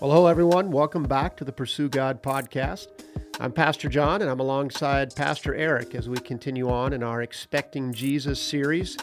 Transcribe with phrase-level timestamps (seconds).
[0.00, 0.72] Well, hello, everyone.
[0.72, 2.88] Welcome back to the Pursue God podcast.
[3.38, 7.92] I'm Pastor John, and I'm alongside Pastor Eric as we continue on in our Expecting
[7.92, 8.98] Jesus series.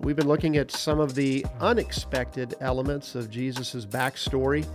[0.00, 4.66] We've been looking at some of the unexpected elements of Jesus' backstory.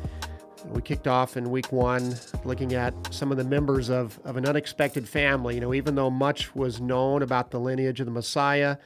[0.70, 4.48] We kicked off in week one looking at some of the members of, of an
[4.48, 5.56] unexpected family.
[5.56, 8.78] You know, even though much was known about the lineage of the Messiah,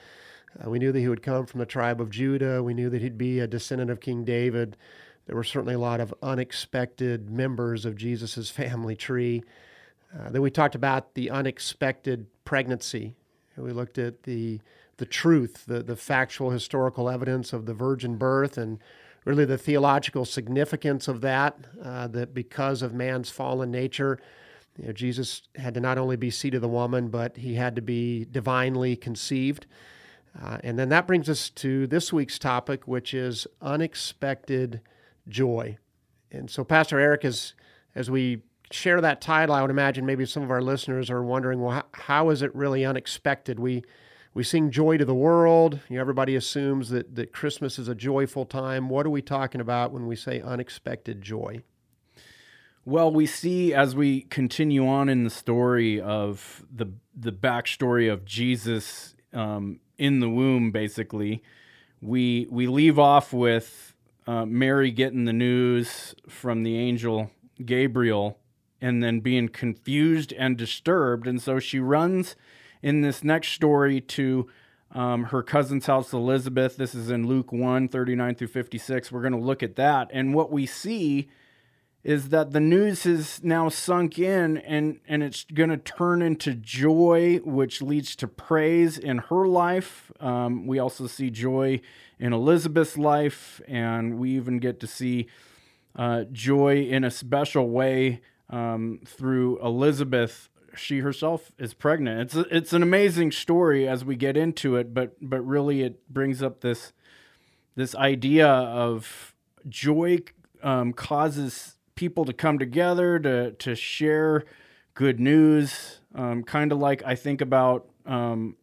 [0.59, 2.61] uh, we knew that he would come from the tribe of Judah.
[2.61, 4.75] We knew that he'd be a descendant of King David.
[5.28, 9.43] There were certainly a lot of unexpected members of Jesus' family tree.
[10.18, 13.14] Uh, then we talked about the unexpected pregnancy.
[13.57, 14.60] We looked at the
[14.98, 18.79] the truth, the, the factual historical evidence of the virgin birth, and
[19.25, 24.20] really the theological significance of that, uh, that because of man's fallen nature,
[24.78, 27.75] you know, Jesus had to not only be seed of the woman, but he had
[27.75, 29.65] to be divinely conceived.
[30.39, 34.81] Uh, and then that brings us to this week's topic, which is unexpected
[35.27, 35.77] joy.
[36.31, 37.53] And so, Pastor Eric, as,
[37.95, 41.61] as we share that title, I would imagine maybe some of our listeners are wondering,
[41.61, 43.59] well, how, how is it really unexpected?
[43.59, 43.84] We,
[44.34, 45.80] we sing joy to the world.
[45.89, 48.89] You know, everybody assumes that, that Christmas is a joyful time.
[48.89, 51.62] What are we talking about when we say unexpected joy?
[52.86, 58.23] Well, we see as we continue on in the story of the the backstory of
[58.23, 61.44] Jesus um, in the womb, basically,
[62.00, 63.94] we we leave off with
[64.28, 67.31] uh, Mary getting the news from the angel
[67.66, 68.38] Gabriel
[68.81, 71.25] and then being confused and disturbed.
[71.28, 72.36] And so she runs
[72.81, 74.47] in this next story to
[74.92, 76.78] um, her cousin's house, Elizabeth.
[76.78, 79.11] This is in Luke 1 39 through 56.
[79.11, 80.09] We're going to look at that.
[80.14, 81.30] And what we see
[82.03, 86.53] is that the news has now sunk in and, and it's going to turn into
[86.53, 90.12] joy, which leads to praise in her life.
[90.20, 91.81] Um, we also see joy
[92.20, 95.28] in Elizabeth's life, and we even get to see
[95.95, 100.50] uh, joy in a special way um, through Elizabeth.
[100.75, 102.22] She herself is pregnant.
[102.22, 106.08] It's a, it's an amazing story as we get into it, but but really it
[106.08, 106.94] brings up this
[107.75, 109.35] this idea of
[109.68, 110.19] joy
[110.62, 114.46] um, causes people to come together to to share
[114.94, 116.00] good news.
[116.16, 118.56] Um, kind of like I think about um,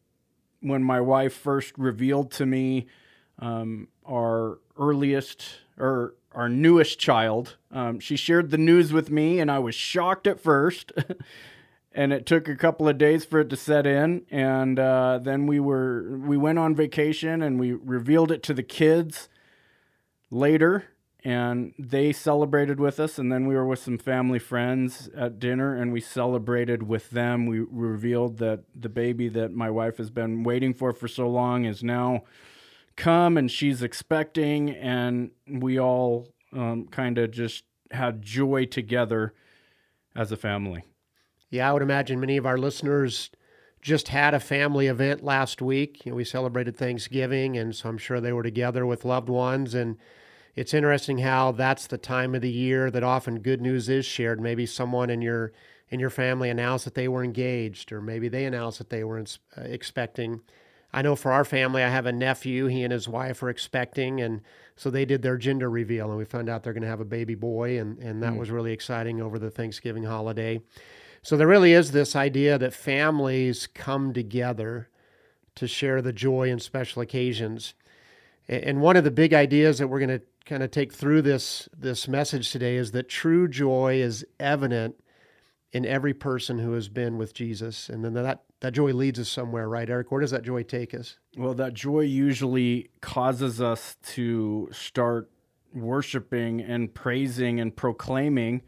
[0.61, 2.87] when my wife first revealed to me
[3.39, 5.45] um, our earliest
[5.79, 7.57] or our newest child.
[7.71, 10.93] Um, she shared the news with me, and I was shocked at first.
[11.95, 14.27] and it took a couple of days for it to set in.
[14.31, 18.63] And uh, then we were we went on vacation, and we revealed it to the
[18.63, 19.29] kids
[20.31, 20.85] later,
[21.25, 23.19] and they celebrated with us.
[23.19, 27.47] And then we were with some family friends at dinner, and we celebrated with them.
[27.47, 31.65] We revealed that the baby that my wife has been waiting for for so long
[31.65, 32.25] is now
[32.97, 39.33] come and she's expecting, and we all um, kind of just had joy together
[40.15, 40.85] as a family.
[41.51, 43.31] Yeah, I would imagine many of our listeners
[43.81, 46.05] just had a family event last week.
[46.05, 49.75] You know, we celebrated Thanksgiving, and so I'm sure they were together with loved ones.
[49.75, 49.97] And
[50.57, 54.41] it's interesting how that's the time of the year that often good news is shared.
[54.41, 55.53] Maybe someone in your
[55.91, 59.21] in your family announced that they were engaged, or maybe they announced that they were
[59.21, 60.41] uh, expecting.
[60.93, 62.67] I know for our family, I have a nephew.
[62.67, 64.41] He and his wife are expecting, and
[64.77, 67.05] so they did their gender reveal, and we found out they're going to have a
[67.05, 68.39] baby boy, and and that mm.
[68.39, 70.61] was really exciting over the Thanksgiving holiday.
[71.23, 74.91] So there really is this idea that families come together
[75.55, 77.75] to share the joy in special occasions.
[78.47, 81.69] And one of the big ideas that we're going to kind of take through this
[81.77, 84.97] this message today is that true joy is evident
[85.75, 87.89] in every person who has been with Jesus.
[87.89, 90.13] And then that, that joy leads us somewhere, right, Eric?
[90.13, 91.19] Where does that joy take us?
[91.37, 95.31] Well, that joy usually causes us to start
[95.75, 98.63] worshiping and praising and proclaiming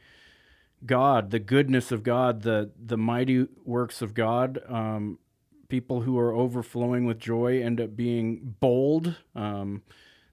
[0.85, 4.59] God, the goodness of God, the, the mighty works of God.
[4.69, 5.21] Um,
[5.69, 9.15] people who are overflowing with joy end up being bold.
[9.37, 9.83] Um,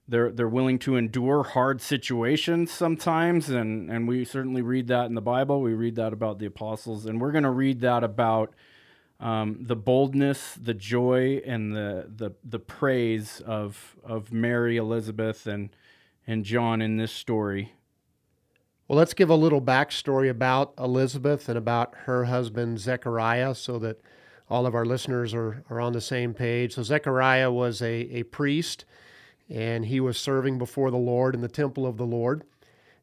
[0.07, 5.15] they're they're willing to endure hard situations sometimes and and we certainly read that in
[5.15, 5.61] the bible.
[5.61, 8.53] We read that about the apostles and we're going to read that about
[9.19, 15.69] um, the boldness the joy and the the the praise of of mary elizabeth and
[16.27, 17.73] and john in this story.
[18.89, 24.01] Well let's give a little backstory about elizabeth and about her husband zechariah so that
[24.49, 26.73] all of our listeners are, are on the same page.
[26.73, 28.83] So zechariah was a, a priest
[29.49, 32.43] and he was serving before the Lord in the temple of the Lord.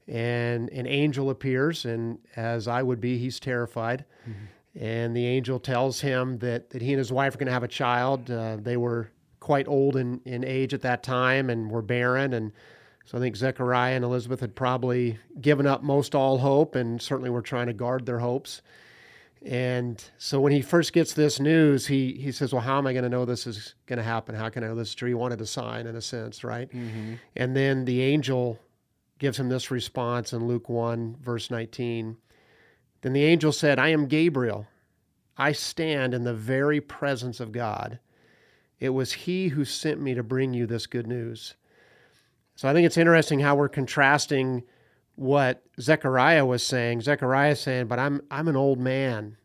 [0.08, 4.04] And an angel appears, and as I would be, he's terrified.
[4.28, 4.84] Mm-hmm.
[4.84, 7.62] And the angel tells him that, that he and his wife are going to have
[7.62, 8.30] a child.
[8.30, 12.34] Uh, they were quite old in, in age at that time and were barren.
[12.34, 12.52] And
[13.10, 17.30] So I think Zechariah and Elizabeth had probably given up most all hope and certainly
[17.30, 18.62] were trying to guard their hopes.
[19.42, 22.92] And so when he first gets this news, he, he says, Well, how am I
[22.92, 24.34] going to know this is going to happen?
[24.34, 25.08] How can I know this is true?
[25.08, 26.70] He wanted a sign in a sense, right?
[26.70, 27.14] Mm-hmm.
[27.36, 28.58] And then the angel
[29.18, 32.16] gives him this response in Luke 1, verse 19.
[33.00, 34.66] Then the angel said, I am Gabriel.
[35.38, 37.98] I stand in the very presence of God.
[38.78, 41.54] It was he who sent me to bring you this good news.
[42.56, 44.64] So I think it's interesting how we're contrasting
[45.20, 47.02] what Zechariah was saying.
[47.02, 49.36] Zechariah saying, "But I'm I'm an old man,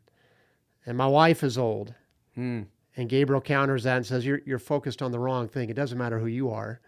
[0.86, 1.94] and my wife is old."
[2.38, 2.68] Mm.
[2.96, 5.70] And Gabriel counters that and says, "You're you're focused on the wrong thing.
[5.70, 6.80] It doesn't matter who you are.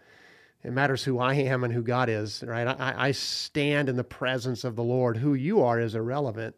[0.64, 2.42] It matters who I am and who God is.
[2.42, 2.66] Right?
[2.66, 5.18] I, I stand in the presence of the Lord.
[5.18, 6.56] Who you are is irrelevant.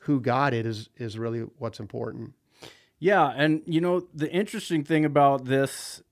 [0.00, 2.32] Who God is is really what's important."
[2.98, 6.02] Yeah, and you know the interesting thing about this,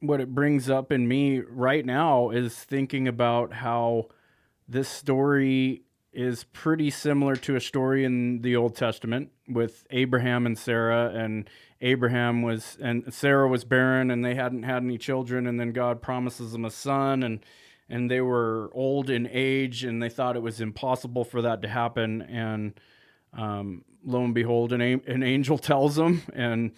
[0.00, 4.08] what it brings up in me right now is thinking about how
[4.68, 5.82] this story
[6.12, 11.48] is pretty similar to a story in the Old Testament with Abraham and Sarah and
[11.80, 16.02] Abraham was and Sarah was barren and they hadn't had any children and then God
[16.02, 17.40] promises them a son and
[17.90, 21.68] and they were old in age and they thought it was impossible for that to
[21.68, 22.80] happen and
[23.32, 26.72] um, lo and behold an, an angel tells them and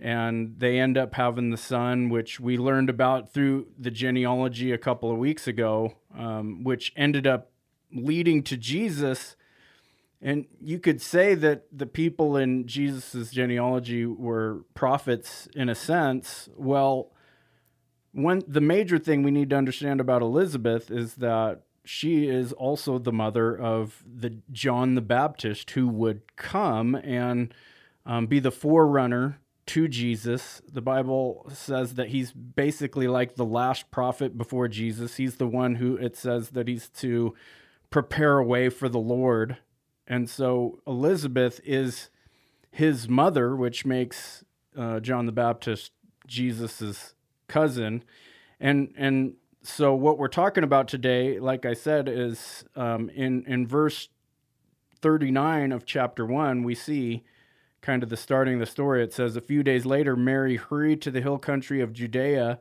[0.00, 4.78] and they end up having the son, which we learned about through the genealogy a
[4.78, 7.50] couple of weeks ago, um, which ended up
[7.92, 9.36] leading to Jesus.
[10.22, 16.48] And you could say that the people in Jesus' genealogy were prophets in a sense.
[16.56, 17.12] Well,
[18.12, 22.98] one the major thing we need to understand about Elizabeth is that she is also
[22.98, 27.52] the mother of the John the Baptist who would come and
[28.06, 29.39] um, be the forerunner
[29.70, 30.60] to Jesus.
[30.66, 35.14] The Bible says that he's basically like the last prophet before Jesus.
[35.14, 37.36] He's the one who it says that he's to
[37.88, 39.58] prepare a way for the Lord.
[40.08, 42.10] And so Elizabeth is
[42.72, 44.44] his mother, which makes
[44.76, 45.92] uh, John the Baptist
[46.26, 47.14] Jesus's
[47.46, 48.02] cousin.
[48.58, 53.68] And and so what we're talking about today, like I said, is um, in in
[53.68, 54.08] verse
[55.00, 57.22] 39 of chapter 1, we see
[57.82, 59.02] kind of the starting of the story.
[59.02, 62.58] It says, A few days later, Mary hurried to the hill country of Judea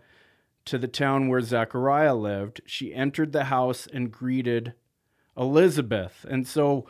[0.66, 2.62] to the town where Zechariah lived.
[2.66, 4.74] She entered the house and greeted
[5.38, 6.26] Elizabeth.
[6.30, 6.86] And so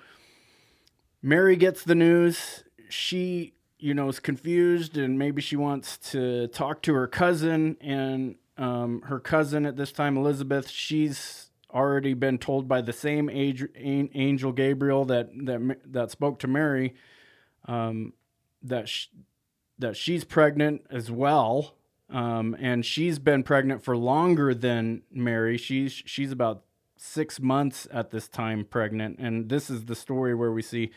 [1.21, 2.63] Mary gets the news.
[2.89, 7.77] She, you know, is confused and maybe she wants to talk to her cousin.
[7.79, 13.29] And um, her cousin at this time, Elizabeth, she's already been told by the same
[13.29, 16.95] angel Gabriel that that that spoke to Mary
[17.65, 18.13] um,
[18.61, 18.89] that
[19.77, 21.75] that she's pregnant as well,
[22.09, 25.57] um, and she's been pregnant for longer than Mary.
[25.57, 26.63] She's she's about
[26.97, 30.91] six months at this time pregnant, and this is the story where we see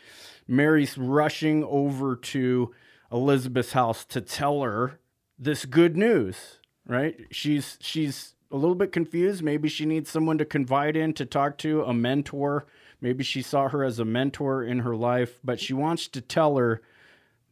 [0.48, 2.74] Mary's rushing over to
[3.12, 4.98] Elizabeth's house to tell her
[5.38, 6.58] this good news.
[6.86, 7.26] Right?
[7.30, 9.42] She's she's a little bit confused.
[9.42, 12.66] Maybe she needs someone to confide in, to talk to, a mentor.
[13.00, 16.56] Maybe she saw her as a mentor in her life, but she wants to tell
[16.56, 16.82] her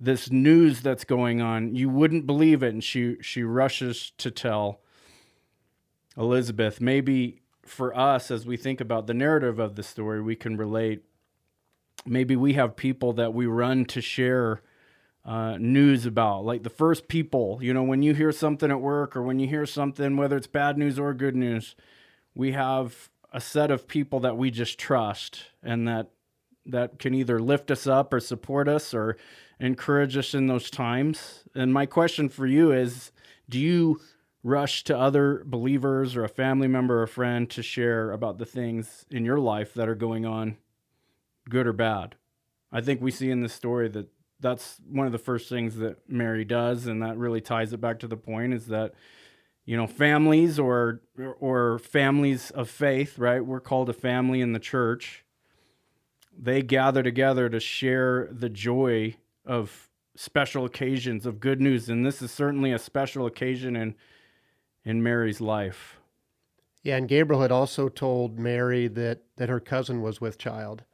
[0.00, 1.75] this news that's going on.
[1.75, 2.73] You wouldn't believe it.
[2.73, 4.81] And she, she rushes to tell
[6.17, 6.81] Elizabeth.
[6.81, 11.02] Maybe for us, as we think about the narrative of the story, we can relate.
[12.07, 14.62] Maybe we have people that we run to share
[15.25, 16.47] uh, news about.
[16.47, 19.47] Like the first people, you know, when you hear something at work or when you
[19.47, 21.76] hear something, whether it's bad news or good news,
[22.35, 26.11] we have a set of people that we just trust and that
[26.66, 29.16] that can either lift us up or support us or
[29.61, 31.45] encourage us in those times.
[31.55, 33.12] And my question for you is
[33.49, 34.00] do you
[34.43, 38.47] rush to other believers or a family member or a friend to share about the
[38.47, 40.57] things in your life that are going on,
[41.49, 42.17] good or bad?
[42.73, 44.09] I think we see in this story that
[44.40, 47.99] that's one of the first things that Mary does, and that really ties it back
[47.99, 48.95] to the point is that
[49.67, 51.02] you know families or
[51.38, 53.45] or families of faith, right?
[53.45, 55.25] We're called a family in the church.
[56.38, 62.20] They gather together to share the joy of special occasions of good news and this
[62.20, 63.94] is certainly a special occasion in
[64.85, 65.99] in Mary's life.
[66.82, 70.85] Yeah, and Gabriel had also told Mary that that her cousin was with child.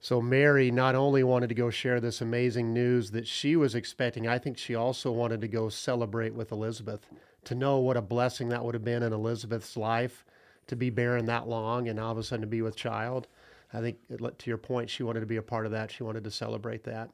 [0.00, 4.28] So Mary not only wanted to go share this amazing news that she was expecting,
[4.28, 7.00] I think she also wanted to go celebrate with Elizabeth,
[7.44, 10.24] to know what a blessing that would have been in Elizabeth's life
[10.68, 13.26] to be barren that long and all of a sudden to be with child.
[13.72, 15.90] I think to your point, she wanted to be a part of that.
[15.90, 17.10] She wanted to celebrate that.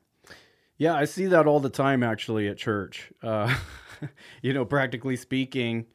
[0.76, 3.12] Yeah, I see that all the time actually at church.
[3.22, 3.54] Uh,
[4.42, 5.86] you know, practically speaking,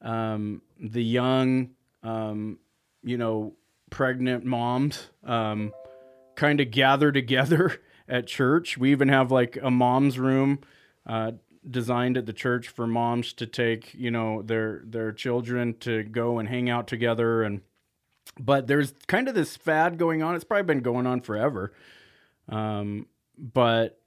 [0.00, 1.70] um, the young
[2.02, 2.58] um,
[3.02, 3.54] you know,
[3.90, 5.72] pregnant moms um,
[6.34, 8.78] kind of gather together at church.
[8.78, 10.60] We even have like a mom's room
[11.06, 11.32] uh,
[11.68, 16.38] designed at the church for moms to take, you know, their their children to go
[16.38, 17.60] and hang out together and
[18.40, 20.34] but there's kind of this fad going on.
[20.34, 21.72] It's probably been going on forever.
[22.48, 24.00] Um, but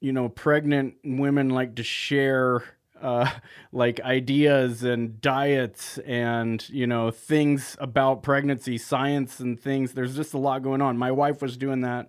[0.00, 2.64] you know, pregnant women like to share
[3.00, 3.30] uh,
[3.72, 9.92] like ideas and diets and you know things about pregnancy, science and things.
[9.92, 10.98] There's just a lot going on.
[10.98, 12.08] My wife was doing that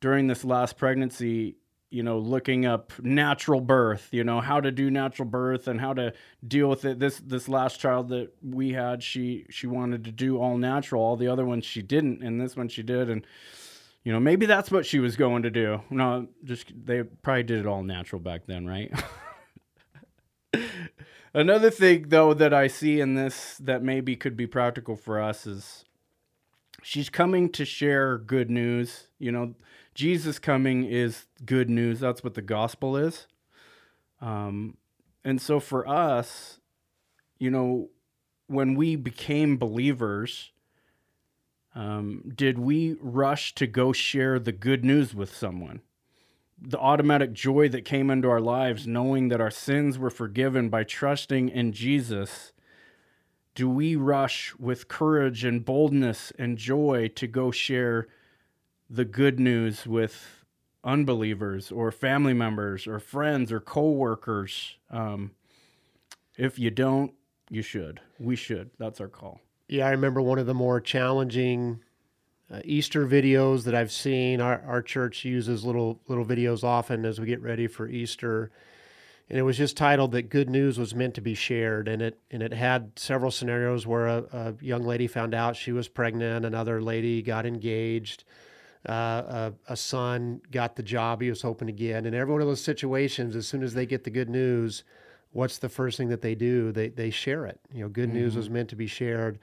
[0.00, 1.56] during this last pregnancy.
[1.92, 4.10] You know, looking up natural birth.
[4.12, 6.12] You know how to do natural birth and how to
[6.46, 7.00] deal with it.
[7.00, 11.02] This this last child that we had, she she wanted to do all natural.
[11.02, 13.10] All the other ones she didn't, and this one she did.
[13.10, 13.26] And
[14.04, 15.82] you know, maybe that's what she was going to do.
[15.90, 18.92] No, just they probably did it all natural back then, right?
[21.34, 25.46] Another thing, though, that I see in this that maybe could be practical for us
[25.46, 25.84] is
[26.82, 29.08] she's coming to share good news.
[29.18, 29.54] You know,
[29.94, 32.00] Jesus coming is good news.
[32.00, 33.26] That's what the gospel is.
[34.20, 34.76] Um,
[35.24, 36.58] and so for us,
[37.38, 37.90] you know,
[38.46, 40.50] when we became believers,
[41.74, 45.82] um, did we rush to go share the good news with someone?
[46.60, 50.84] the automatic joy that came into our lives, knowing that our sins were forgiven by
[50.84, 52.52] trusting in Jesus,
[53.54, 58.08] do we rush with courage and boldness and joy to go share
[58.88, 60.44] the good news with
[60.84, 64.76] unbelievers or family members or friends or coworkers?
[64.90, 65.32] Um,
[66.36, 67.12] if you don't,
[67.48, 68.00] you should.
[68.18, 68.70] We should.
[68.78, 69.40] That's our call.
[69.70, 71.78] Yeah, I remember one of the more challenging
[72.50, 74.40] uh, Easter videos that I've seen.
[74.40, 78.50] Our, our church uses little little videos often as we get ready for Easter,
[79.28, 82.18] and it was just titled that good news was meant to be shared, and it
[82.32, 86.44] and it had several scenarios where a, a young lady found out she was pregnant,
[86.44, 88.24] another lady got engaged.
[88.88, 92.40] Uh, a, a, son got the job he was hoping to get, and every one
[92.42, 94.82] of those situations, as soon as they get the good news,
[95.32, 96.72] what's the first thing that they do?
[96.72, 97.60] They they share it.
[97.72, 98.18] You know, good mm-hmm.
[98.18, 99.38] news was meant to be shared,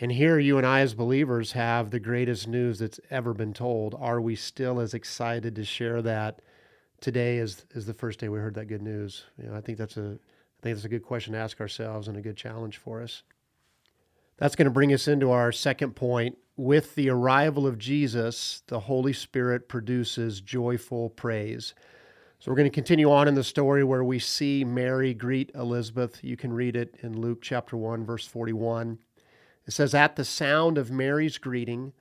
[0.00, 3.94] and here, you and I, as believers, have the greatest news that's ever been told.
[3.98, 6.40] Are we still as excited to share that
[7.02, 9.24] today as, as the first day we heard that good news?
[9.36, 12.08] You know, I think that's a I think that's a good question to ask ourselves
[12.08, 13.22] and a good challenge for us.
[14.38, 16.38] That's going to bring us into our second point.
[16.56, 21.74] With the arrival of Jesus, the Holy Spirit produces joyful praise.
[22.40, 26.24] So we're going to continue on in the story where we see Mary greet Elizabeth.
[26.24, 28.98] You can read it in Luke chapter 1, verse 41.
[29.66, 31.92] It says, At the sound of Mary's greeting,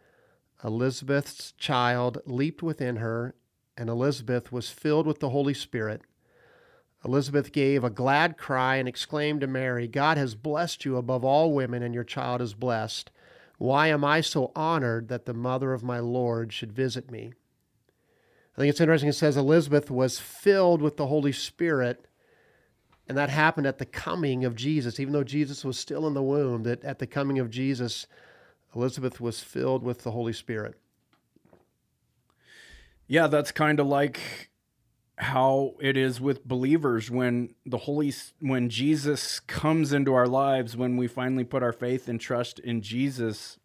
[0.64, 3.36] Elizabeth's child leaped within her,
[3.76, 6.04] and Elizabeth was filled with the Holy Spirit.
[7.04, 11.52] Elizabeth gave a glad cry and exclaimed to Mary, God has blessed you above all
[11.52, 13.12] women, and your child is blessed.
[13.58, 17.34] Why am I so honored that the mother of my Lord should visit me?
[18.60, 19.10] I think it's interesting.
[19.10, 22.06] It says Elizabeth was filled with the Holy Spirit
[23.10, 25.00] and that happened at the coming of Jesus.
[25.00, 28.06] Even though Jesus was still in the womb, that at the coming of Jesus,
[28.76, 30.76] Elizabeth was filled with the Holy Spirit.
[33.08, 34.52] Yeah, that's kind of like
[35.18, 40.96] how it is with believers when the holy when Jesus comes into our lives when
[40.96, 43.60] we finally put our faith and trust in Jesus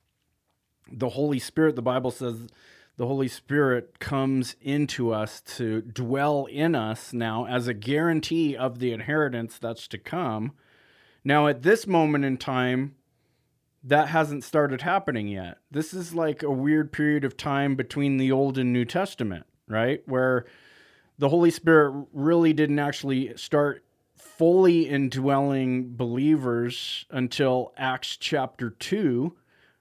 [0.91, 2.49] the Holy Spirit the Bible says
[2.97, 8.79] the Holy Spirit comes into us to dwell in us now as a guarantee of
[8.79, 10.53] the inheritance that's to come.
[11.25, 12.95] Now, at this moment in time,
[13.83, 15.59] that hasn't started happening yet.
[15.71, 20.03] This is like a weird period of time between the Old and New Testament, right?
[20.07, 20.47] Where
[21.19, 23.85] the Holy Spirit really didn't actually start
[24.17, 29.37] fully indwelling believers until Acts chapter 2,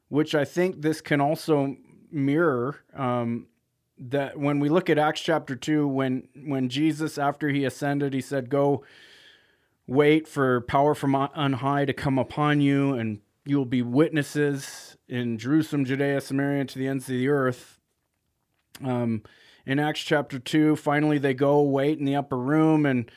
[0.10, 1.77] which I think this can also
[2.13, 3.48] mirror um,
[3.98, 8.22] that when we look at Acts chapter 2 when when Jesus after he ascended he
[8.22, 8.84] said go
[9.88, 14.98] wait for power from on high to come upon you and you will be witnesses
[15.08, 17.79] in Jerusalem Judea Samaria to the ends of the earth.
[18.84, 19.24] Um,
[19.65, 23.10] in Acts chapter 2 finally they go wait in the upper room and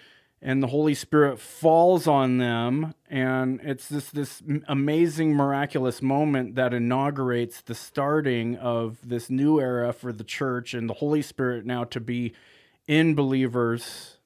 [0.47, 6.73] and the Holy Spirit falls on them, and it's this this amazing, miraculous moment that
[6.73, 11.83] inaugurates the starting of this new era for the church, and the Holy Spirit now
[11.83, 12.33] to be
[12.87, 14.19] in believers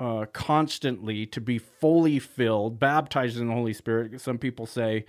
[0.00, 4.20] uh, constantly, to be fully filled, baptized in the Holy Spirit.
[4.20, 5.04] Some people say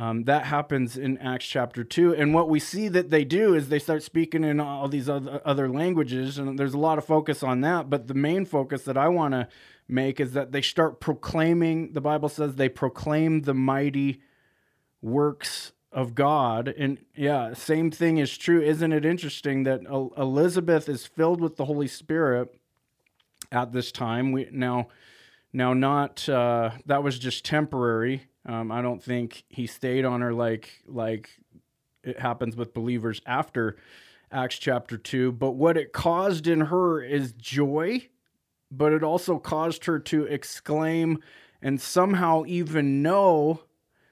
[0.00, 2.14] um, that happens in Acts chapter 2.
[2.14, 5.68] And what we see that they do is they start speaking in all these other,
[5.68, 6.38] languages.
[6.38, 7.90] And there's a lot of focus on that.
[7.90, 9.48] But the main focus that I want to
[9.88, 14.22] make is that they start proclaiming, the Bible says they proclaim the mighty
[15.02, 16.68] works of God.
[16.68, 18.62] And yeah, same thing is true.
[18.62, 19.80] Isn't it interesting that
[20.16, 22.54] Elizabeth is filled with the Holy Spirit
[23.50, 24.30] at this time?
[24.30, 24.88] We now
[25.52, 28.28] now not uh, that was just temporary.
[28.48, 31.28] Um, I don't think he stayed on her like like
[32.02, 33.76] it happens with believers after
[34.32, 35.32] Acts chapter 2.
[35.32, 38.08] But what it caused in her is joy,
[38.70, 41.18] but it also caused her to exclaim
[41.60, 43.60] and somehow even know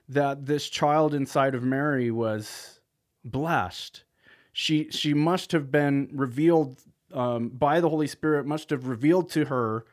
[0.08, 2.80] that this child inside of Mary was
[3.24, 4.04] blessed.
[4.52, 6.78] She she must have been revealed
[7.12, 8.46] um, by the Holy Spirit.
[8.46, 9.86] Must have revealed to her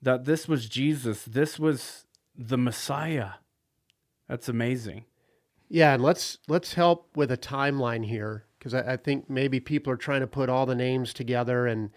[0.00, 1.24] that this was Jesus.
[1.24, 3.32] This was the Messiah.
[4.30, 5.06] That's amazing.
[5.68, 9.92] Yeah, and let's let's help with a timeline here because I, I, think maybe people
[9.92, 11.90] are trying to put all the names together and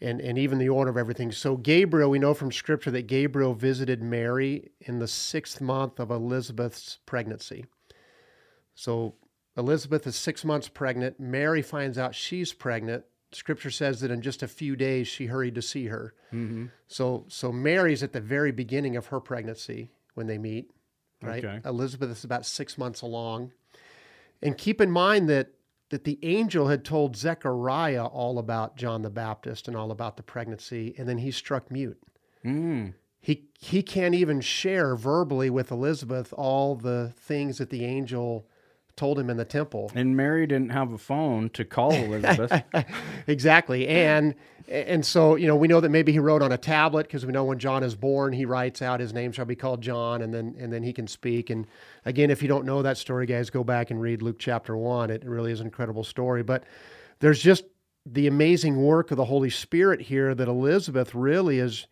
[0.00, 1.32] and and even the order of everything.
[1.32, 6.12] So Gabriel, we know from Scripture that Gabriel visited Mary in the sixth month of
[6.12, 7.66] Elizabeth's pregnancy.
[8.76, 9.16] So
[9.56, 11.18] Elizabeth is six months pregnant.
[11.18, 13.04] Mary finds out she's pregnant.
[13.32, 16.14] Scripture says that in just a few days she hurried to see her.
[16.32, 16.66] Mm-hmm.
[16.86, 20.70] So so Mary's at the very beginning of her pregnancy when they meet
[21.22, 21.44] right?
[21.44, 21.60] Okay.
[21.64, 23.52] Elizabeth is about six months along.
[24.42, 25.48] And keep in mind that
[25.90, 30.22] that the angel had told Zechariah all about John the Baptist and all about the
[30.22, 32.02] pregnancy, and then he struck mute.
[32.44, 32.94] Mm.
[33.20, 38.48] He he can't even share verbally with Elizabeth all the things that the angel
[38.96, 39.90] told him in the temple.
[39.94, 42.62] And Mary didn't have a phone to call Elizabeth.
[43.26, 43.88] exactly.
[43.88, 44.34] And
[44.68, 47.32] and so, you know, we know that maybe he wrote on a tablet because we
[47.32, 50.32] know when John is born, he writes out his name shall be called John and
[50.32, 51.50] then and then he can speak.
[51.50, 51.66] And
[52.04, 55.10] again, if you don't know that story, guys, go back and read Luke chapter 1.
[55.10, 56.64] It really is an incredible story, but
[57.20, 57.64] there's just
[58.04, 61.86] the amazing work of the Holy Spirit here that Elizabeth really is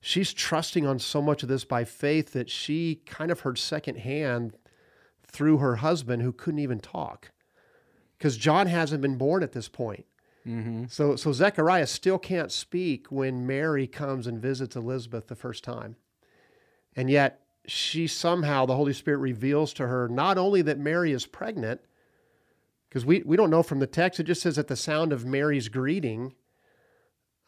[0.00, 4.54] she's trusting on so much of this by faith that she kind of heard secondhand
[5.34, 7.32] through her husband who couldn't even talk
[8.16, 10.06] because John hasn't been born at this point.
[10.46, 10.84] Mm-hmm.
[10.88, 15.96] So, so Zechariah still can't speak when Mary comes and visits Elizabeth the first time.
[16.94, 21.26] And yet, she somehow, the Holy Spirit reveals to her not only that Mary is
[21.26, 21.80] pregnant,
[22.88, 25.24] because we, we don't know from the text, it just says at the sound of
[25.24, 26.34] Mary's greeting,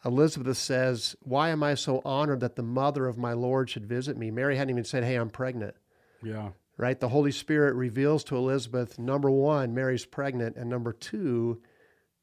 [0.03, 4.17] Elizabeth says, Why am I so honored that the mother of my Lord should visit
[4.17, 4.31] me?
[4.31, 5.75] Mary hadn't even said, Hey, I'm pregnant.
[6.21, 6.99] Yeah right?
[6.99, 11.61] The Holy Spirit reveals to Elizabeth number one, Mary's pregnant, and number two,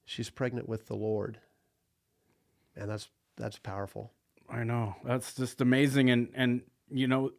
[0.04, 1.38] she's pregnant with the Lord.
[2.76, 4.12] And that's that's powerful.
[4.48, 4.96] I know.
[5.04, 7.30] That's just amazing and and you know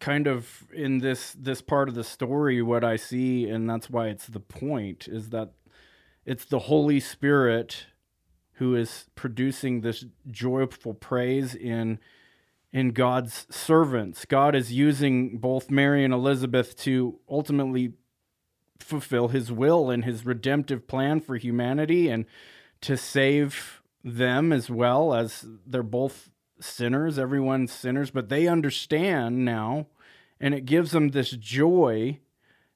[0.00, 4.08] kind of in this this part of the story what I see and that's why
[4.08, 5.52] it's the point is that
[6.24, 7.86] it's the Holy Spirit
[8.54, 12.00] who is producing this joyful praise in
[12.76, 14.26] in God's servants.
[14.26, 17.94] God is using both Mary and Elizabeth to ultimately
[18.78, 22.26] fulfill his will and his redemptive plan for humanity and
[22.82, 26.28] to save them as well as they're both
[26.60, 29.86] sinners, everyone's sinners, but they understand now
[30.38, 32.20] and it gives them this joy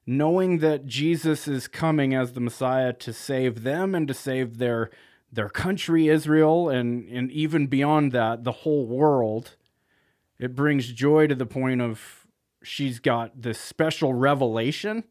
[0.07, 4.89] knowing that Jesus is coming as the Messiah to save them and to save their
[5.31, 9.57] their country Israel and and even beyond that the whole world
[10.41, 12.25] it brings joy to the point of
[12.63, 15.03] she's got this special revelation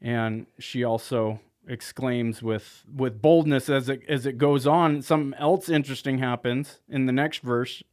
[0.00, 5.02] and she also exclaims with with boldness as it as it goes on.
[5.02, 7.84] Something else interesting happens in the next verse.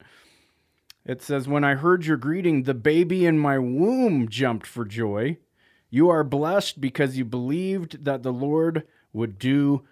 [1.05, 5.37] It says when i heard your greeting the baby in my womb jumped for joy.
[5.91, 9.83] You are blessed because you believed that the lord would do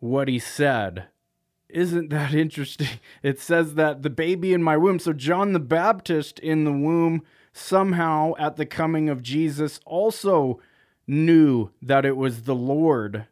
[0.00, 1.06] what he said
[1.68, 3.00] isn't that interesting?
[3.22, 7.22] It says that the baby in my womb, so John the Baptist in the womb,
[7.52, 10.60] somehow at the coming of Jesus also
[11.06, 13.26] knew that it was the Lord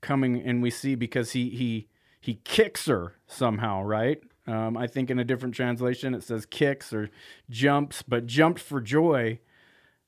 [0.00, 1.88] coming, and we see because he he
[2.20, 4.22] he kicks her somehow, right?
[4.46, 7.10] Um, I think in a different translation it says kicks or
[7.50, 9.40] jumps, but jumped for joy.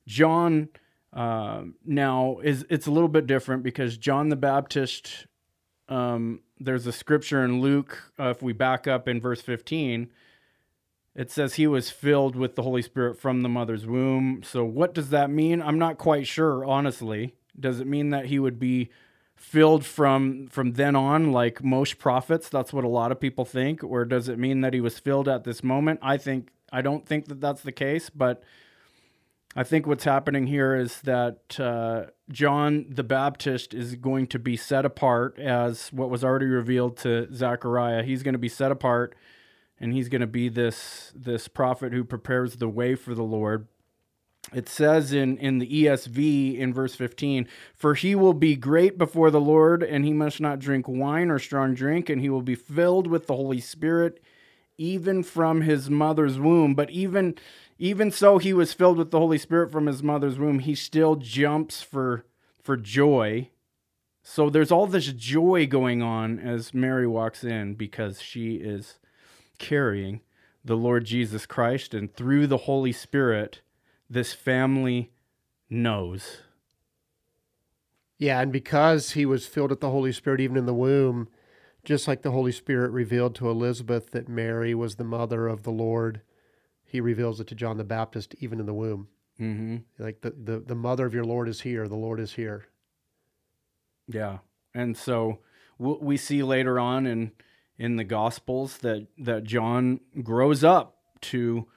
[0.05, 0.69] John
[1.11, 5.25] uh, now is it's a little bit different because John the Baptist
[5.89, 10.09] um, there's a scripture in Luke, uh, if we back up in verse 15,
[11.15, 14.41] it says he was filled with the Holy Spirit from the mother's womb.
[14.43, 15.61] So, what does that mean?
[15.61, 17.35] I'm not quite sure, honestly.
[17.59, 18.89] Does it mean that he would be
[19.35, 23.83] filled from from then on like most prophets that's what a lot of people think
[23.83, 27.05] or does it mean that he was filled at this moment i think i don't
[27.05, 28.41] think that that's the case but
[29.57, 34.57] I think what's happening here is that uh, John the Baptist is going to be
[34.57, 38.03] set apart as what was already revealed to Zechariah.
[38.03, 39.15] He's going to be set apart,
[39.79, 43.67] and he's going to be this this prophet who prepares the way for the Lord.
[44.53, 49.31] it says in, in the ESV in verse 15, For he will be great before
[49.31, 52.55] the Lord, and he must not drink wine or strong drink, and he will be
[52.55, 54.21] filled with the Holy Spirit,
[54.77, 56.75] even from his mother's womb.
[56.75, 57.35] But even
[57.79, 61.15] even so he was filled with the Holy Spirit from his mother's womb, he still
[61.15, 62.25] jumps for
[62.61, 63.49] for joy.
[64.21, 68.99] So there's all this joy going on as Mary walks in because she is
[69.57, 70.21] carrying
[70.65, 73.61] the Lord Jesus Christ and through the Holy Spirit
[74.09, 75.11] this family
[75.69, 76.41] knows.
[78.17, 81.27] Yeah, and because he was filled with the Holy Spirit even in the womb,
[81.83, 85.71] just like the Holy Spirit revealed to Elizabeth that Mary was the mother of the
[85.71, 86.21] Lord,
[86.87, 89.07] he reveals it to John the Baptist even in the womb.
[89.39, 89.77] Mm-hmm.
[90.03, 92.65] Like the, the, the mother of your Lord is here, the Lord is here.
[94.07, 94.39] Yeah.
[94.73, 95.39] And so
[95.77, 97.31] we see later on in
[97.77, 101.67] in the Gospels that that John grows up to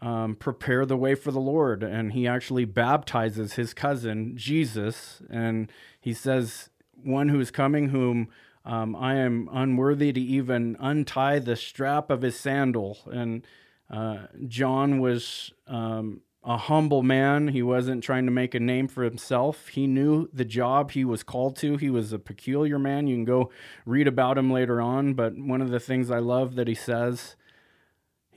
[0.00, 1.82] um, prepare the way for the Lord.
[1.82, 5.22] And he actually baptizes his cousin, Jesus.
[5.30, 8.28] And he says, One who is coming, whom
[8.64, 12.98] um, I am unworthy to even untie the strap of his sandal.
[13.06, 13.46] And
[13.90, 17.48] uh, John was um, a humble man.
[17.48, 19.68] He wasn't trying to make a name for himself.
[19.68, 21.76] He knew the job he was called to.
[21.76, 23.06] He was a peculiar man.
[23.06, 23.50] You can go
[23.86, 25.14] read about him later on.
[25.14, 27.36] But one of the things I love that he says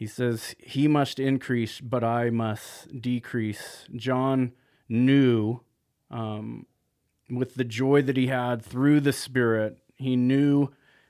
[0.01, 3.85] he says, He must increase, but I must decrease.
[3.95, 4.53] John
[4.89, 5.61] knew,
[6.09, 6.65] um,
[7.29, 10.69] with the joy that he had through the Spirit, he knew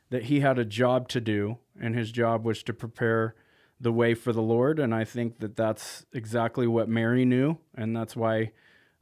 [0.10, 3.34] that he had a job to do, and his job was to prepare
[3.82, 4.80] the way for the Lord.
[4.80, 8.52] And I think that that's exactly what Mary knew, and that's why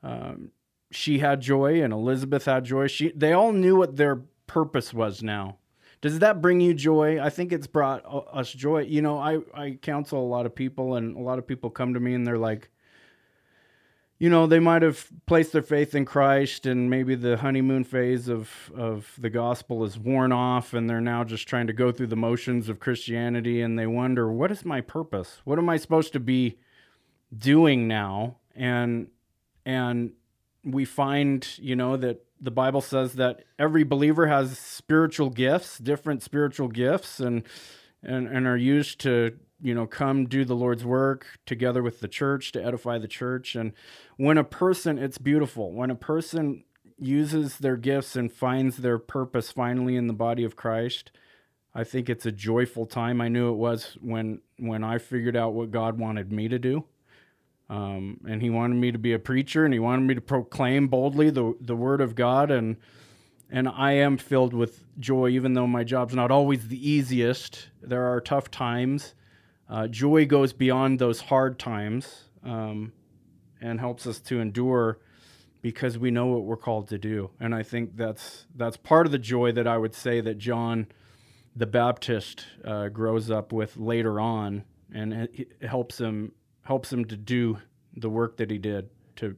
[0.01, 0.51] um,
[0.89, 2.87] she had joy and Elizabeth had joy.
[2.87, 5.57] She, they all knew what their purpose was now.
[6.01, 7.21] Does that bring you joy?
[7.21, 8.83] I think it's brought us joy.
[8.83, 11.93] You know, I, I counsel a lot of people, and a lot of people come
[11.93, 12.69] to me and they're like,
[14.19, 18.27] you know, they might have placed their faith in Christ, and maybe the honeymoon phase
[18.27, 22.07] of, of the gospel is worn off, and they're now just trying to go through
[22.07, 25.39] the motions of Christianity, and they wonder, what is my purpose?
[25.45, 26.59] What am I supposed to be
[27.35, 28.37] doing now?
[28.55, 29.07] And
[29.65, 30.11] and
[30.65, 36.23] we find, you know, that the Bible says that every believer has spiritual gifts, different
[36.23, 37.43] spiritual gifts, and
[38.03, 42.07] and and are used to you know come do the Lord's work together with the
[42.07, 43.55] church to edify the church.
[43.55, 43.73] And
[44.17, 46.63] when a person, it's beautiful when a person
[46.97, 51.11] uses their gifts and finds their purpose finally in the body of Christ.
[51.73, 53.21] I think it's a joyful time.
[53.21, 56.85] I knew it was when when I figured out what God wanted me to do
[57.69, 60.87] um, and he wanted me to be a preacher and he wanted me to proclaim
[60.87, 62.49] boldly the, the word of God.
[62.49, 62.77] And,
[63.51, 67.69] and I am filled with joy, even though my job's not always the easiest.
[67.81, 69.13] There are tough times.
[69.69, 72.91] Uh, joy goes beyond those hard times um,
[73.61, 74.99] and helps us to endure
[75.61, 77.29] because we know what we're called to do.
[77.39, 80.87] And I think that's that's part of the joy that I would say that John
[81.55, 86.31] the Baptist uh, grows up with later on, and it, helps him
[86.63, 87.59] helps him to do
[87.95, 89.35] the work that he did to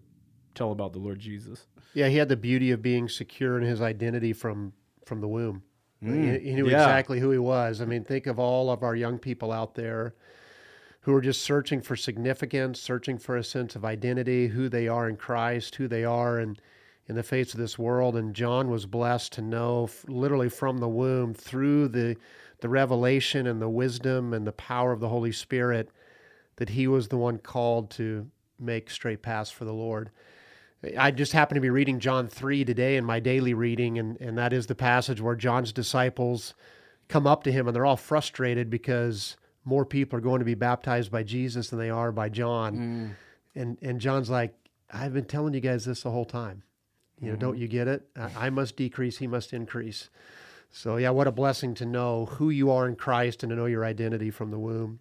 [0.53, 1.65] tell about the Lord Jesus.
[1.93, 4.73] Yeah, he had the beauty of being secure in his identity from
[5.05, 5.63] from the womb.
[6.03, 6.81] Mm, he, he, knew yeah.
[6.81, 7.79] exactly who he was.
[7.81, 10.15] I mean, think of all of our young people out there
[11.01, 15.09] who are just searching for significance, searching for a sense of identity, who they are
[15.09, 16.57] in Christ, who they are in
[17.07, 18.15] in the face of this world.
[18.15, 22.15] And John was blessed to know, literally from the womb, through the
[22.59, 25.89] the revelation and the wisdom and the power of the Holy Spirit,
[26.57, 30.11] that he was the one called to make straight paths for the Lord.
[30.97, 34.37] I just happened to be reading John 3 today in my daily reading, and, and
[34.37, 36.53] that is the passage where John's disciples
[37.07, 40.55] come up to him and they're all frustrated because more people are going to be
[40.55, 42.75] baptized by Jesus than they are by John.
[42.75, 43.59] Mm.
[43.59, 44.53] And, and John's like,
[44.91, 46.63] I've been telling you guys this the whole time.
[47.19, 47.41] You know, mm-hmm.
[47.41, 48.07] don't you get it?
[48.15, 50.09] I, I must decrease, he must increase.
[50.71, 53.65] So, yeah, what a blessing to know who you are in Christ and to know
[53.65, 54.99] your identity from the womb.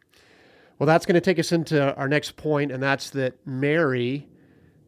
[0.78, 4.28] Well, that's going to take us into our next point, and that's that Mary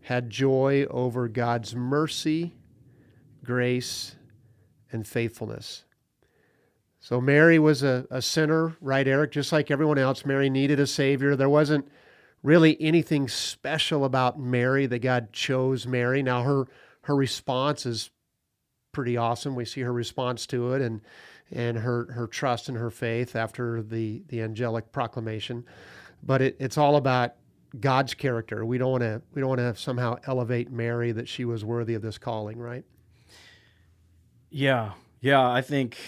[0.02, 2.54] had joy over God's mercy,
[3.44, 4.16] grace,
[4.90, 5.84] and faithfulness.
[7.02, 9.32] So Mary was a, a sinner, right, Eric?
[9.32, 11.34] Just like everyone else, Mary needed a Savior.
[11.34, 11.88] There wasn't
[12.44, 16.22] really anything special about Mary that God chose Mary.
[16.22, 16.66] Now her
[17.02, 18.10] her response is
[18.92, 19.56] pretty awesome.
[19.56, 21.00] We see her response to it, and
[21.50, 25.66] and her, her trust and her faith after the, the angelic proclamation.
[26.22, 27.34] But it, it's all about
[27.78, 28.64] God's character.
[28.64, 31.94] We don't want to we don't want to somehow elevate Mary that she was worthy
[31.94, 32.84] of this calling, right?
[34.50, 35.50] Yeah, yeah.
[35.50, 35.98] I think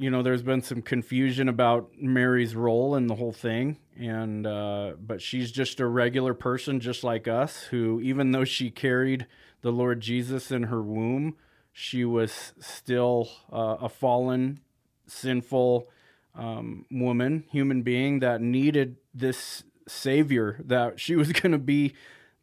[0.00, 4.92] you know, there's been some confusion about Mary's role in the whole thing, and uh,
[4.98, 9.26] but she's just a regular person, just like us, who even though she carried
[9.60, 11.36] the Lord Jesus in her womb,
[11.70, 14.60] she was still uh, a fallen,
[15.06, 15.86] sinful
[16.34, 21.92] um, woman, human being that needed this savior that she was going to be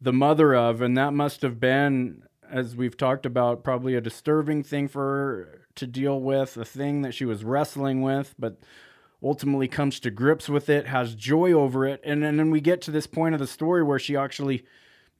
[0.00, 4.62] the mother of, and that must have been, as we've talked about, probably a disturbing
[4.62, 8.58] thing for her to deal with, a thing that she was wrestling with, but
[9.22, 12.80] ultimately comes to grips with it, has joy over it, and, and then we get
[12.82, 14.64] to this point of the story where she actually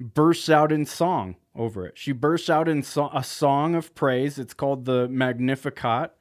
[0.00, 1.98] bursts out in song over it.
[1.98, 4.38] She bursts out in so- a song of praise.
[4.38, 6.12] It's called the Magnificat,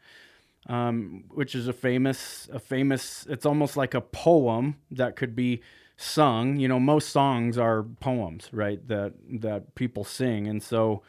[0.67, 3.25] um, which is a famous, a famous.
[3.29, 5.61] It's almost like a poem that could be
[5.97, 6.57] sung.
[6.57, 8.85] You know, most songs are poems, right?
[8.87, 11.01] That that people sing, and so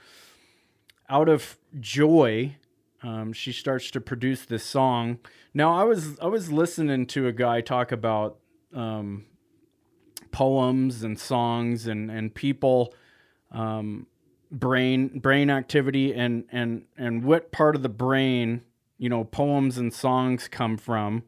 [1.09, 2.57] out of joy,
[3.03, 5.19] um, she starts to produce this song.
[5.55, 8.39] Now, I was I was listening to a guy talk about
[8.75, 9.27] um,
[10.31, 12.95] poems and songs and and people
[13.53, 14.07] um,
[14.51, 18.63] brain brain activity and and and what part of the brain
[18.99, 21.23] you know poems and songs come from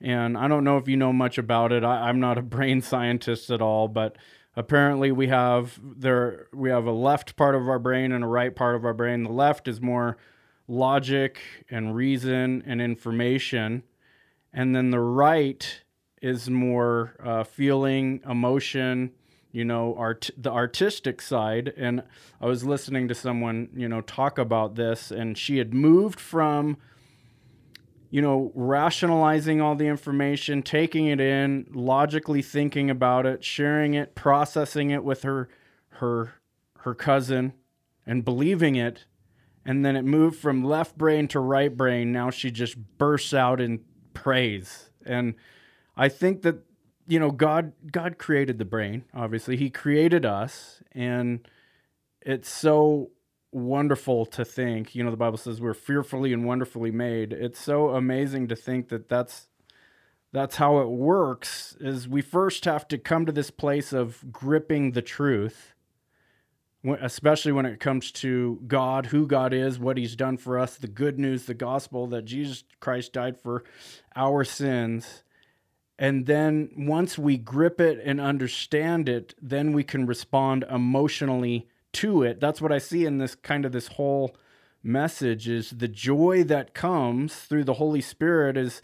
[0.00, 1.84] and i don't know if you know much about it.
[1.84, 4.16] I, i'm not a brain scientist at all but
[4.58, 8.54] apparently we have there we have a left part of our brain and a right
[8.54, 9.22] part of our brain.
[9.22, 10.18] The left is more
[10.66, 11.38] logic
[11.70, 13.84] and reason and information.
[14.52, 15.82] And then the right
[16.20, 19.12] is more uh, feeling emotion
[19.52, 21.72] you know art the artistic side.
[21.76, 22.02] And
[22.40, 26.78] i was listening to someone you know talk about this and she had moved from
[28.10, 34.14] you know rationalizing all the information taking it in logically thinking about it sharing it
[34.14, 35.48] processing it with her
[35.88, 36.34] her
[36.78, 37.52] her cousin
[38.06, 39.04] and believing it.
[39.64, 42.10] And then it moved from left brain to right brain.
[42.10, 44.90] Now she just bursts out in praise.
[45.04, 45.34] And
[45.96, 46.56] i think that
[47.06, 49.56] you know god god created the brain obviously.
[49.56, 51.46] He created us and
[52.22, 53.10] it's so
[53.52, 54.94] wonderful to think.
[54.94, 57.32] You know the bible says we're fearfully and wonderfully made.
[57.32, 59.48] It's so amazing to think that that's
[60.32, 64.92] that's how it works is we first have to come to this place of gripping
[64.92, 65.74] the truth
[66.84, 70.86] especially when it comes to God, who God is, what he's done for us, the
[70.86, 73.64] good news, the gospel that Jesus Christ died for
[74.14, 75.24] our sins.
[75.98, 82.22] And then once we grip it and understand it, then we can respond emotionally to
[82.22, 82.40] it.
[82.40, 84.36] That's what I see in this kind of this whole
[84.82, 88.82] message is the joy that comes through the Holy Spirit is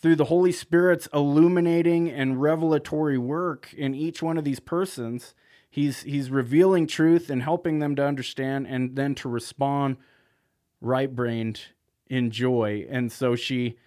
[0.00, 5.34] through the Holy Spirit's illuminating and revelatory work in each one of these persons.
[5.70, 9.96] He's he's revealing truth and helping them to understand and then to respond
[10.80, 11.60] right-brained
[12.08, 12.86] in joy.
[12.90, 13.78] And so she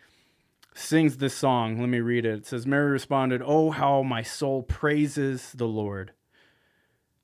[0.74, 1.80] sings this song.
[1.80, 2.34] Let me read it.
[2.34, 6.12] It says, Mary responded, Oh, how my soul praises the Lord,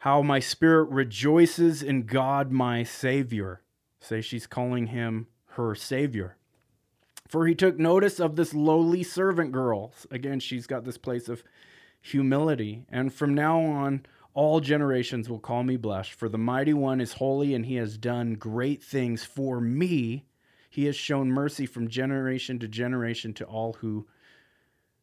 [0.01, 3.61] how my spirit rejoices in God my Savior.
[3.99, 6.37] Say she's calling him her Savior.
[7.27, 9.93] For he took notice of this lowly servant girl.
[10.11, 11.43] Again, she's got this place of
[12.01, 12.85] humility.
[12.89, 17.13] And from now on, all generations will call me blessed, for the mighty one is
[17.13, 20.25] holy, and he has done great things for me
[20.71, 24.07] he has shown mercy from generation to generation to all who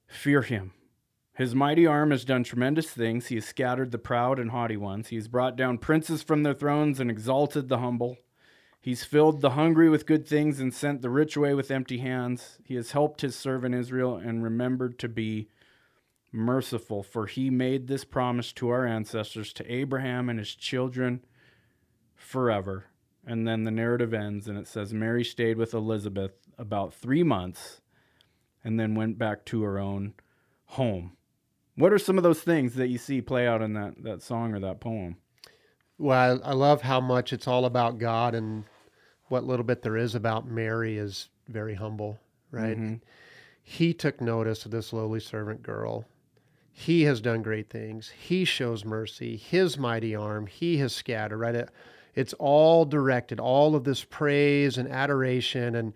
[0.07, 0.73] fear him.
[1.39, 3.29] His mighty arm has done tremendous things.
[3.29, 5.07] He has scattered the proud and haughty ones.
[5.07, 8.17] He has brought down princes from their thrones and exalted the humble.
[8.81, 12.59] He's filled the hungry with good things and sent the rich away with empty hands.
[12.65, 15.49] He has helped his servant Israel and remembered to be
[16.33, 21.25] merciful, for he made this promise to our ancestors, to Abraham and his children
[22.17, 22.87] forever.
[23.25, 27.81] And then the narrative ends and it says Mary stayed with Elizabeth about three months
[28.65, 30.15] and then went back to her own
[30.65, 31.13] home.
[31.79, 34.53] What are some of those things that you see play out in that, that song
[34.53, 35.17] or that poem?
[35.97, 38.65] Well, I love how much it's all about God and
[39.29, 42.19] what little bit there is about Mary is very humble,
[42.51, 42.77] right?
[42.77, 42.95] Mm-hmm.
[43.63, 46.05] He took notice of this lowly servant girl.
[46.73, 48.11] He has done great things.
[48.11, 49.37] He shows mercy.
[49.37, 51.69] His mighty arm, he has scattered, right?
[52.15, 55.93] it's all directed, all of this praise and adoration and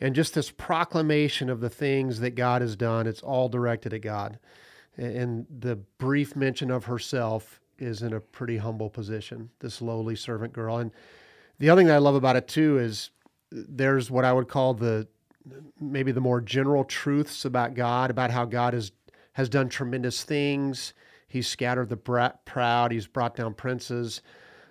[0.00, 4.02] and just this proclamation of the things that God has done, it's all directed at
[4.02, 4.38] God.
[4.96, 10.52] And the brief mention of herself is in a pretty humble position, this lowly servant
[10.52, 10.78] girl.
[10.78, 10.92] And
[11.58, 13.10] the other thing that I love about it too is
[13.50, 15.08] there's what I would call the
[15.80, 18.92] maybe the more general truths about God, about how God has
[19.34, 20.94] has done tremendous things.
[21.26, 22.92] He's scattered the proud.
[22.92, 24.22] He's brought down princes.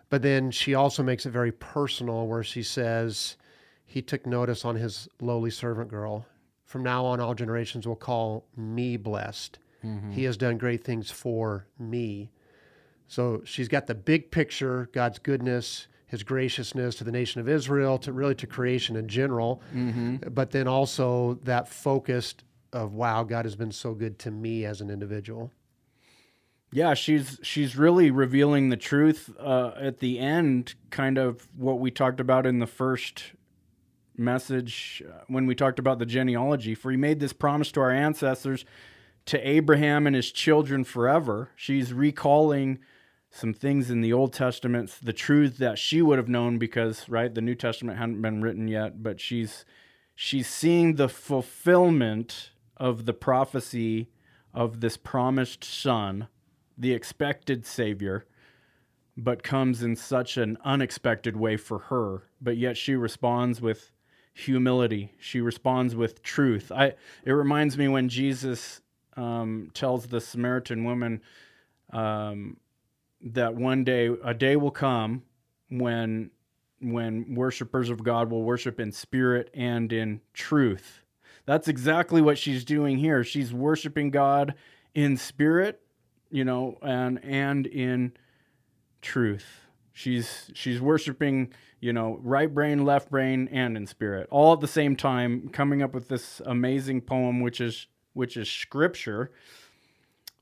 [0.10, 3.36] But then she also makes it very personal, where she says,
[3.86, 6.26] He took notice on his lowly servant girl.
[6.64, 9.60] from now on, all generations will call me blessed.
[10.12, 12.32] He has done great things for me.
[13.08, 17.98] So she's got the big picture, God's goodness, his graciousness to the nation of Israel,
[18.00, 19.62] to really to creation in general,
[20.30, 24.82] but then also that focused of wow, God has been so good to me as
[24.82, 25.52] an individual.
[26.72, 31.92] Yeah, she's she's really revealing the truth uh, at the end, kind of what we
[31.92, 33.34] talked about in the first
[34.18, 36.74] message uh, when we talked about the genealogy.
[36.74, 38.66] For he made this promise to our ancestors,
[39.26, 41.52] to Abraham and his children forever.
[41.56, 42.80] She's recalling
[43.30, 47.34] some things in the Old Testament, the truth that she would have known because right,
[47.34, 49.66] the New Testament hadn't been written yet, but she's
[50.14, 54.10] she's seeing the fulfillment of the prophecy
[54.54, 56.28] of this promised son
[56.78, 58.26] the expected savior,
[59.16, 62.24] but comes in such an unexpected way for her.
[62.42, 63.92] But yet she responds with
[64.34, 65.14] humility.
[65.20, 66.72] She responds with truth.
[66.72, 66.94] I
[67.26, 68.82] it reminds me when Jesus
[69.16, 71.22] um, tells the Samaritan woman
[71.92, 72.58] um,
[73.22, 75.24] that one day a day will come
[75.70, 76.32] when
[76.82, 81.02] when worshipers of God will worship in spirit and in truth.
[81.46, 83.24] That's exactly what she's doing here.
[83.24, 84.54] She's worshiping God
[84.94, 85.80] in spirit
[86.34, 88.12] you know, and and in
[89.02, 89.46] truth.
[89.94, 94.68] She's she's worshiping, you know, right brain, left brain, and in spirit, all at the
[94.68, 99.32] same time, coming up with this amazing poem, which is which is scripture.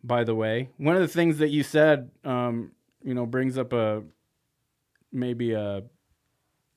[0.03, 2.71] By the way, one of the things that you said, um,
[3.03, 4.03] you know, brings up a
[5.11, 5.83] maybe a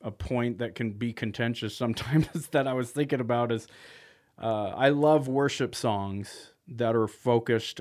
[0.02, 3.66] a point that can be contentious sometimes that I was thinking about is
[4.40, 7.80] uh, I love worship songs that are focused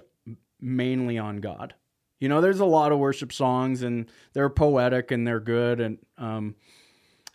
[0.60, 1.74] mainly on God.
[2.20, 5.98] You know, there's a lot of worship songs and they're poetic and they're good and
[6.18, 6.56] um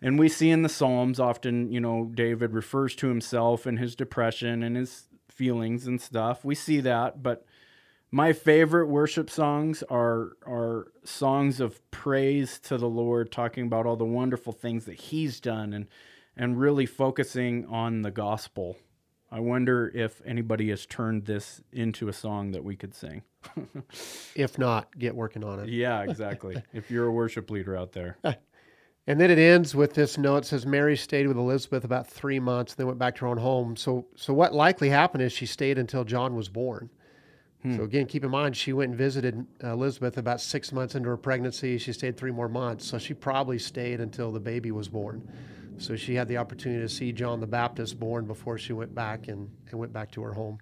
[0.00, 3.96] and we see in the Psalms often, you know, David refers to himself and his
[3.96, 5.08] depression and his
[5.38, 6.44] feelings and stuff.
[6.44, 7.46] We see that, but
[8.11, 13.96] my favorite worship songs are are songs of praise to the Lord, talking about all
[13.96, 15.87] the wonderful things that he's done and
[16.37, 18.77] and really focusing on the gospel
[19.31, 23.22] I wonder if anybody has turned this into a song that we could sing.
[24.35, 25.68] if not, get working on it.
[25.68, 26.62] Yeah, exactly.
[26.72, 28.16] if you're a worship leader out there.
[29.09, 30.37] And then it ends with this note.
[30.37, 33.38] It says Mary stayed with Elizabeth about three months, then went back to her own
[33.38, 33.75] home.
[33.75, 36.90] So, so what likely happened is she stayed until John was born.
[37.62, 37.77] Hmm.
[37.77, 41.16] So again, keep in mind she went and visited Elizabeth about six months into her
[41.16, 41.79] pregnancy.
[41.79, 45.27] She stayed three more months, so she probably stayed until the baby was born.
[45.79, 49.29] So she had the opportunity to see John the Baptist born before she went back
[49.29, 50.59] and, and went back to her home.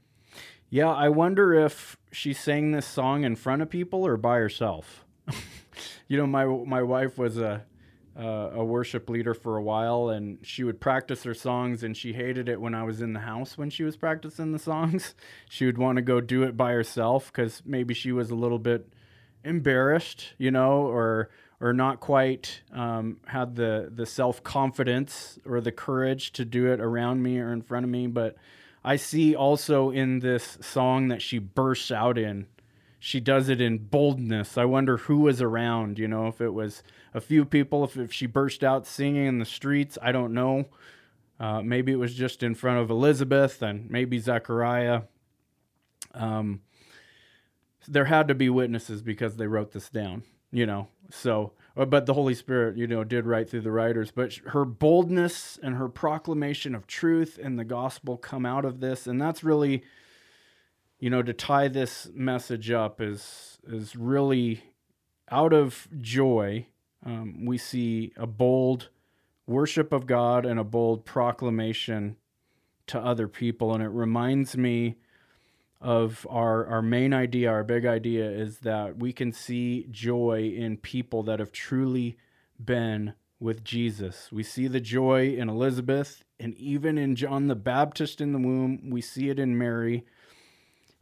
[0.70, 5.04] Yeah, I wonder if she sang this song in front of people or by herself.
[6.06, 7.64] you know, my my wife was a
[8.18, 12.12] uh, a worship leader for a while, and she would practice her songs, and she
[12.12, 15.14] hated it when I was in the house when she was practicing the songs.
[15.48, 18.58] She would want to go do it by herself because maybe she was a little
[18.58, 18.92] bit
[19.44, 25.72] embarrassed, you know, or or not quite um, had the the self confidence or the
[25.72, 28.06] courage to do it around me or in front of me.
[28.06, 28.36] But
[28.84, 32.46] I see also in this song that she bursts out in.
[32.98, 34.58] She does it in boldness.
[34.58, 36.82] I wonder who was around, you know, if it was
[37.14, 40.66] a few people, if, if she burst out singing in the streets, I don't know.
[41.38, 45.02] Uh, maybe it was just in front of Elizabeth and maybe Zechariah.
[46.14, 46.62] Um,
[47.88, 52.06] there had to be witnesses because they wrote this down you know so uh, but
[52.06, 55.88] the holy spirit you know did write through the writers but her boldness and her
[55.88, 59.82] proclamation of truth and the gospel come out of this and that's really
[60.98, 64.62] you know to tie this message up is is really
[65.30, 66.66] out of joy
[67.06, 68.90] um, we see a bold
[69.46, 72.16] worship of god and a bold proclamation
[72.86, 74.96] to other people and it reminds me
[75.80, 80.76] of our our main idea, our big idea is that we can see joy in
[80.76, 82.16] people that have truly
[82.62, 84.30] been with Jesus.
[84.32, 88.90] We see the joy in Elizabeth and even in John the Baptist in the womb.
[88.90, 90.04] We see it in Mary.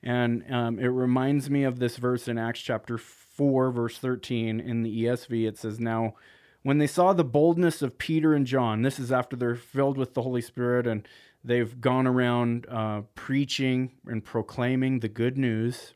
[0.03, 4.83] And um, it reminds me of this verse in Acts chapter 4, verse 13 in
[4.83, 5.47] the ESV.
[5.47, 6.15] It says, Now,
[6.63, 10.15] when they saw the boldness of Peter and John, this is after they're filled with
[10.15, 11.07] the Holy Spirit and
[11.45, 15.93] They've gone around uh, preaching and proclaiming the good news.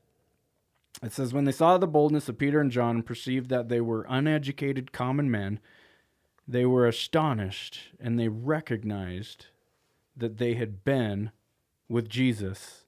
[1.03, 3.81] It says, When they saw the boldness of Peter and John and perceived that they
[3.81, 5.59] were uneducated common men,
[6.47, 9.47] they were astonished and they recognized
[10.15, 11.31] that they had been
[11.89, 12.85] with Jesus.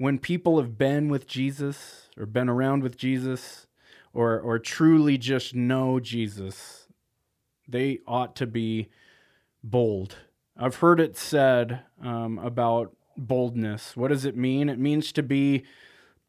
[0.00, 3.66] When people have been with Jesus or been around with Jesus
[4.14, 6.86] or, or truly just know Jesus,
[7.68, 8.88] they ought to be
[9.62, 10.16] bold
[10.62, 13.96] I've heard it said um, about boldness.
[13.96, 14.68] What does it mean?
[14.68, 15.64] It means to be,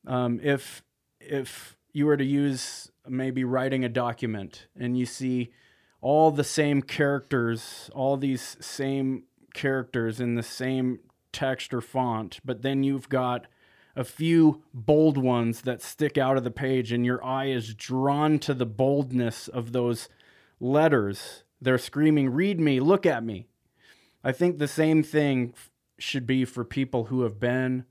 [0.07, 0.83] um, if
[1.19, 5.51] if you were to use maybe writing a document and you see
[5.99, 10.99] all the same characters, all these same characters in the same
[11.33, 13.47] text or font, but then you've got
[13.95, 18.39] a few bold ones that stick out of the page, and your eye is drawn
[18.39, 20.09] to the boldness of those
[20.59, 21.43] letters.
[21.61, 23.47] They're screaming, Read me, look at me.
[24.23, 25.53] I think the same thing
[25.97, 27.85] should be for people who have been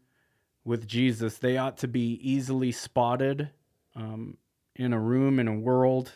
[0.64, 1.38] with Jesus.
[1.38, 3.50] They ought to be easily spotted
[3.94, 4.36] um,
[4.76, 6.12] in a room, in a world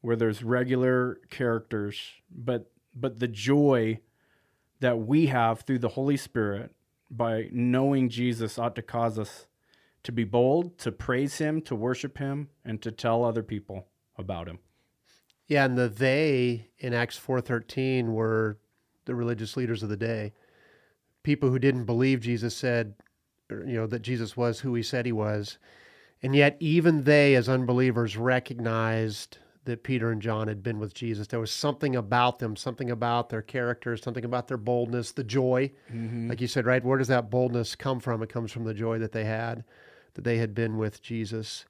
[0.00, 2.00] where there's regular characters,
[2.30, 4.00] but but the joy
[4.80, 6.74] that we have through the Holy Spirit
[7.10, 9.46] by knowing Jesus ought to cause us
[10.02, 13.86] to be bold, to praise him, to worship him, and to tell other people
[14.16, 14.58] about him.
[15.46, 18.58] Yeah, and the they in Acts 4:13 were
[19.04, 20.32] the religious leaders of the day.
[21.22, 22.94] People who didn't believe Jesus said
[23.50, 25.58] you know that Jesus was who he said he was.
[26.22, 31.26] And yet even they as unbelievers recognized that Peter and John had been with Jesus.
[31.26, 35.70] There was something about them, something about their characters, something about their boldness, the joy.
[35.92, 36.28] Mm-hmm.
[36.28, 36.84] Like you said, right?
[36.84, 38.22] Where does that boldness come from?
[38.22, 39.64] It comes from the joy that they had,
[40.14, 41.66] that they had been with Jesus.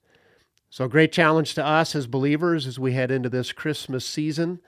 [0.70, 4.60] So, a great challenge to us as believers as we head into this Christmas season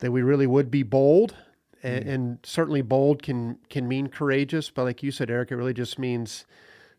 [0.00, 1.34] that we really would be bold.
[1.82, 2.12] And, mm-hmm.
[2.12, 5.98] and certainly, bold can can mean courageous, but like you said, Eric, it really just
[5.98, 6.44] means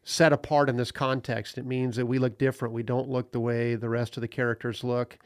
[0.04, 1.60] set apart in this context.
[1.60, 2.74] It means that we look different.
[2.74, 5.20] We don't look the way the rest of the characters look.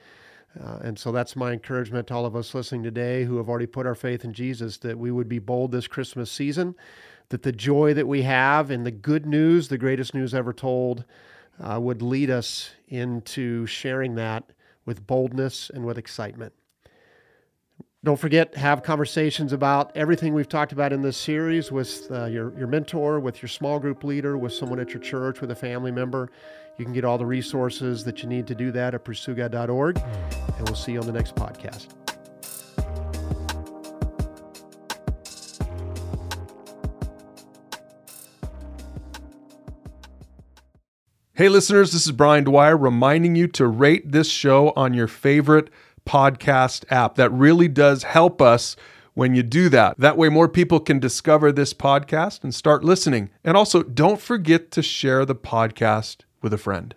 [0.63, 3.65] Uh, and so that's my encouragement to all of us listening today who have already
[3.65, 6.75] put our faith in Jesus that we would be bold this Christmas season,
[7.29, 11.03] that the joy that we have and the good news, the greatest news ever told,
[11.59, 14.51] uh, would lead us into sharing that
[14.85, 16.53] with boldness and with excitement.
[18.03, 22.55] Don't forget, have conversations about everything we've talked about in this series with uh, your,
[22.55, 25.91] your mentor, with your small group leader, with someone at your church, with a family
[25.91, 26.29] member.
[26.78, 29.97] You can get all the resources that you need to do that at pursuegod.org.
[29.97, 31.88] And we'll see you on the next podcast.
[41.34, 45.69] Hey, listeners, this is Brian Dwyer reminding you to rate this show on your favorite
[46.05, 47.15] podcast app.
[47.15, 48.76] That really does help us
[49.15, 49.97] when you do that.
[49.97, 53.32] That way, more people can discover this podcast and start listening.
[53.43, 56.93] And also, don't forget to share the podcast with a friend.